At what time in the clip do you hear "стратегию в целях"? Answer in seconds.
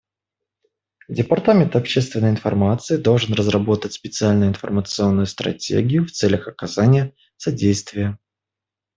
5.27-6.47